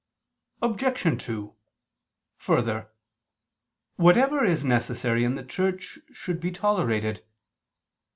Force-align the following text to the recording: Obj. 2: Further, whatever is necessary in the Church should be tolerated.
Obj. 0.63 1.23
2: 1.25 1.55
Further, 2.37 2.89
whatever 3.97 4.43
is 4.43 4.63
necessary 4.65 5.23
in 5.23 5.35
the 5.35 5.43
Church 5.43 5.99
should 6.11 6.39
be 6.39 6.49
tolerated. 6.49 7.23